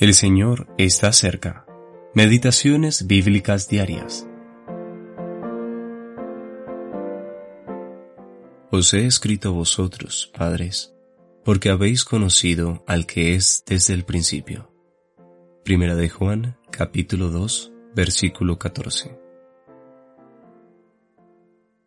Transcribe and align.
El 0.00 0.14
Señor 0.14 0.68
está 0.78 1.12
cerca. 1.12 1.66
Meditaciones 2.14 3.08
bíblicas 3.08 3.68
diarias. 3.68 4.28
Os 8.70 8.94
he 8.94 9.06
escrito 9.06 9.52
vosotros, 9.52 10.30
padres, 10.38 10.94
porque 11.44 11.70
habéis 11.70 12.04
conocido 12.04 12.84
al 12.86 13.06
que 13.06 13.34
es 13.34 13.64
desde 13.66 13.92
el 13.92 14.04
principio. 14.04 14.72
Primera 15.64 15.96
de 15.96 16.08
Juan, 16.08 16.56
capítulo 16.70 17.30
2, 17.30 17.72
versículo 17.92 18.56
14. 18.56 19.18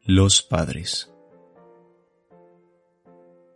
Los 0.04 0.44
padres. 0.44 1.14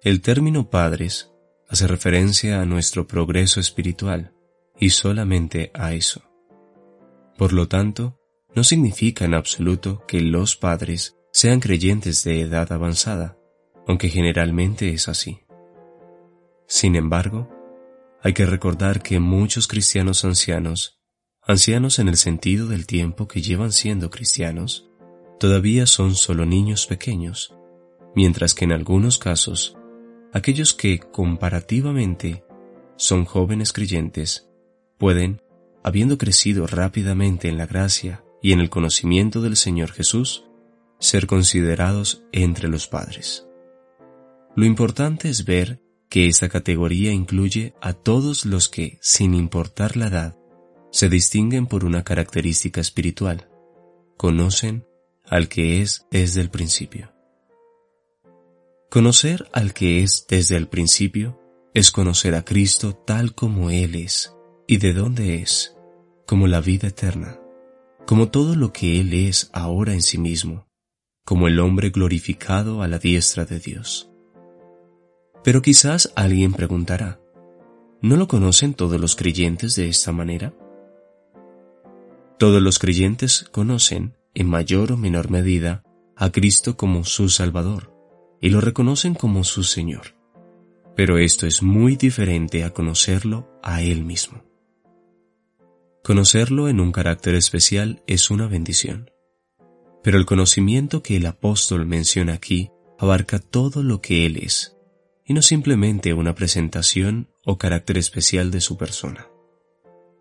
El 0.02 0.22
término 0.22 0.70
padres 0.70 1.30
hace 1.68 1.88
referencia 1.88 2.62
a 2.62 2.66
nuestro 2.66 3.06
progreso 3.06 3.60
espiritual 3.60 4.32
y 4.80 4.90
solamente 4.90 5.72
a 5.74 5.94
eso. 5.94 6.22
Por 7.38 7.54
lo 7.54 7.68
tanto, 7.68 8.20
no 8.56 8.64
significa 8.64 9.26
en 9.26 9.34
absoluto 9.34 10.04
que 10.08 10.22
los 10.22 10.56
padres 10.56 11.18
sean 11.32 11.60
creyentes 11.60 12.24
de 12.24 12.42
edad 12.42 12.72
avanzada, 12.72 13.38
aunque 13.88 14.10
generalmente 14.10 14.94
es 14.94 15.10
así. 15.10 15.42
Sin 16.68 16.96
embargo, 16.96 17.50
hay 18.24 18.34
que 18.34 18.46
recordar 18.46 19.04
que 19.04 19.20
muchos 19.20 19.68
cristianos 19.68 20.26
ancianos, 20.26 21.02
ancianos 21.42 22.00
en 22.00 22.08
el 22.08 22.18
sentido 22.18 22.68
del 22.68 22.88
tiempo 22.88 23.28
que 23.28 23.42
llevan 23.42 23.72
siendo 23.72 24.10
cristianos, 24.10 24.90
todavía 25.40 25.86
son 25.86 26.16
solo 26.16 26.46
niños 26.46 26.88
pequeños, 26.88 27.54
mientras 28.16 28.56
que 28.56 28.66
en 28.66 28.72
algunos 28.72 29.18
casos, 29.18 29.78
aquellos 30.34 30.74
que 30.74 31.00
comparativamente 31.00 32.44
son 32.96 33.26
jóvenes 33.26 33.74
creyentes 33.74 34.50
pueden, 34.98 35.42
habiendo 35.84 36.18
crecido 36.18 36.68
rápidamente 36.68 37.48
en 37.48 37.58
la 37.58 37.66
gracia 37.66 38.24
y 38.42 38.54
en 38.54 38.60
el 38.60 38.70
conocimiento 38.70 39.42
del 39.42 39.56
Señor 39.56 39.92
Jesús, 39.92 40.46
ser 41.00 41.28
considerados 41.28 42.24
entre 42.32 42.68
los 42.68 42.88
padres. 42.88 43.48
Lo 44.56 44.66
importante 44.66 45.30
es 45.30 45.46
ver 45.46 45.82
que 46.10 46.28
esta 46.28 46.50
categoría 46.50 47.12
incluye 47.12 47.74
a 47.82 47.94
todos 47.94 48.46
los 48.46 48.70
que, 48.70 48.98
sin 49.02 49.34
importar 49.34 49.98
la 49.98 50.08
edad, 50.08 50.38
se 50.92 51.10
distinguen 51.10 51.68
por 51.68 51.84
una 51.84 52.04
característica 52.04 52.80
espiritual, 52.80 53.50
conocen 54.16 54.86
al 55.26 55.50
que 55.50 55.82
es 55.82 56.06
desde 56.10 56.42
el 56.42 56.50
principio. 56.50 57.12
Conocer 58.90 59.50
al 59.52 59.74
que 59.74 60.04
es 60.04 60.26
desde 60.30 60.56
el 60.56 60.70
principio 60.70 61.38
es 61.74 61.92
conocer 61.92 62.34
a 62.36 62.46
Cristo 62.46 62.94
tal 62.96 63.36
como 63.36 63.70
Él 63.70 63.96
es, 63.96 64.34
y 64.68 64.78
de 64.78 64.94
dónde 64.94 65.42
es, 65.42 65.76
como 66.26 66.48
la 66.48 66.62
vida 66.62 66.88
eterna, 66.88 67.40
como 68.06 68.30
todo 68.30 68.56
lo 68.56 68.74
que 68.74 69.00
Él 69.00 69.14
es 69.14 69.50
ahora 69.54 69.94
en 69.94 70.02
sí 70.02 70.18
mismo, 70.18 70.68
como 71.24 71.48
el 71.48 71.60
hombre 71.60 71.90
glorificado 71.90 72.82
a 72.82 72.88
la 72.88 73.00
diestra 73.00 73.46
de 73.46 73.60
Dios. 73.60 74.12
Pero 75.44 75.62
quizás 75.62 76.12
alguien 76.16 76.54
preguntará, 76.54 77.20
¿no 78.02 78.16
lo 78.16 78.28
conocen 78.28 78.74
todos 78.74 79.00
los 79.00 79.16
creyentes 79.16 79.76
de 79.76 79.90
esta 79.90 80.12
manera? 80.12 80.54
Todos 82.38 82.62
los 82.62 82.80
creyentes 82.80 83.48
conocen, 83.52 84.16
en 84.34 84.48
mayor 84.48 84.92
o 84.92 84.98
menor 84.98 85.30
medida, 85.30 85.84
a 86.16 86.32
Cristo 86.32 86.78
como 86.78 87.04
su 87.04 87.30
Salvador 87.30 87.94
y 88.42 88.50
lo 88.50 88.62
reconocen 88.62 89.16
como 89.16 89.44
su 89.44 89.64
Señor. 89.64 90.16
Pero 90.96 91.18
esto 91.18 91.46
es 91.48 91.62
muy 91.62 91.96
diferente 91.96 92.64
a 92.64 92.72
conocerlo 92.72 93.50
a 93.64 93.82
Él 93.82 94.04
mismo. 94.04 94.44
Conocerlo 96.06 96.70
en 96.70 96.80
un 96.80 96.92
carácter 96.92 97.34
especial 97.34 98.04
es 98.06 98.30
una 98.30 98.46
bendición. 98.46 99.10
Pero 100.04 100.20
el 100.20 100.28
conocimiento 100.28 101.02
que 101.02 101.18
el 101.18 101.26
apóstol 101.26 101.88
menciona 101.88 102.34
aquí 102.34 102.70
abarca 103.00 103.40
todo 103.40 103.82
lo 103.82 104.02
que 104.02 104.28
Él 104.28 104.38
es, 104.38 104.78
y 105.26 105.34
no 105.34 105.42
simplemente 105.42 106.14
una 106.14 106.36
presentación 106.36 107.32
o 107.44 107.58
carácter 107.58 107.98
especial 107.98 108.52
de 108.52 108.62
su 108.62 108.78
persona. 108.78 109.30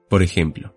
Por 0.09 0.23
ejemplo, 0.23 0.75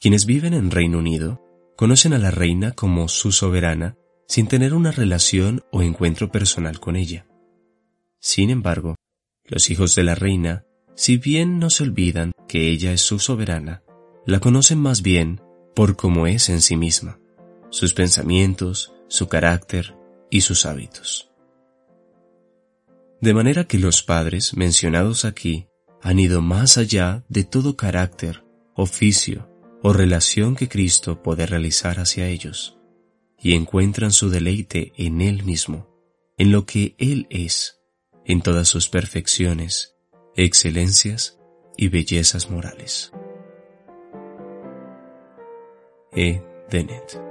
quienes 0.00 0.26
viven 0.26 0.52
en 0.52 0.72
Reino 0.72 0.98
Unido 0.98 1.40
conocen 1.76 2.12
a 2.12 2.18
la 2.18 2.32
reina 2.32 2.72
como 2.72 3.06
su 3.06 3.30
soberana 3.30 3.96
sin 4.26 4.48
tener 4.48 4.74
una 4.74 4.90
relación 4.90 5.62
o 5.70 5.80
encuentro 5.80 6.32
personal 6.32 6.80
con 6.80 6.96
ella. 6.96 7.24
Sin 8.18 8.50
embargo, 8.50 8.96
los 9.44 9.70
hijos 9.70 9.94
de 9.94 10.02
la 10.02 10.16
reina, 10.16 10.64
si 10.96 11.18
bien 11.18 11.60
no 11.60 11.70
se 11.70 11.84
olvidan 11.84 12.32
que 12.48 12.68
ella 12.68 12.92
es 12.92 13.00
su 13.00 13.20
soberana, 13.20 13.84
la 14.26 14.40
conocen 14.40 14.78
más 14.78 15.02
bien 15.02 15.40
por 15.74 15.96
cómo 15.96 16.26
es 16.26 16.48
en 16.48 16.60
sí 16.60 16.76
misma, 16.76 17.18
sus 17.70 17.94
pensamientos, 17.94 18.92
su 19.08 19.28
carácter 19.28 19.96
y 20.30 20.42
sus 20.42 20.66
hábitos. 20.66 21.30
De 23.20 23.34
manera 23.34 23.64
que 23.64 23.78
los 23.78 24.02
padres 24.02 24.56
mencionados 24.56 25.24
aquí 25.24 25.66
han 26.02 26.18
ido 26.18 26.40
más 26.40 26.78
allá 26.78 27.24
de 27.28 27.44
todo 27.44 27.76
carácter, 27.76 28.44
oficio 28.74 29.48
o 29.82 29.92
relación 29.92 30.56
que 30.56 30.68
Cristo 30.68 31.22
puede 31.22 31.46
realizar 31.46 32.00
hacia 32.00 32.28
ellos, 32.28 32.78
y 33.38 33.54
encuentran 33.54 34.12
su 34.12 34.30
deleite 34.30 34.92
en 34.96 35.20
Él 35.20 35.44
mismo, 35.44 35.88
en 36.38 36.52
lo 36.52 36.66
que 36.66 36.94
Él 36.98 37.26
es, 37.30 37.80
en 38.24 38.42
todas 38.42 38.68
sus 38.68 38.88
perfecciones, 38.88 39.96
excelencias 40.36 41.38
y 41.76 41.88
bellezas 41.88 42.50
morales. 42.50 43.12
he 46.12 46.40
Dennett. 46.68 47.29